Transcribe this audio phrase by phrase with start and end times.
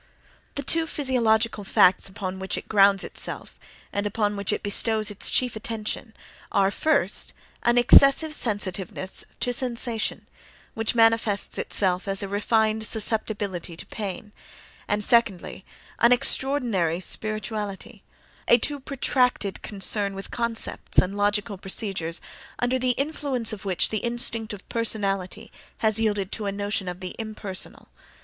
[0.55, 3.59] —The two physiological facts upon which it grounds itself
[3.93, 6.15] and upon which it bestows its chief attention
[6.51, 10.25] are: first, an excessive sensitiveness to sensation,
[10.73, 14.31] which manifests itself as a refined susceptibility to pain,
[14.87, 15.65] and secondly,
[15.99, 18.01] an extraordinary spirituality,
[18.47, 22.21] a too protracted concern with concepts and logical procedures,
[22.57, 27.01] under the influence of which the instinct of personality has yielded to a notion of
[27.01, 27.87] the "impersonal."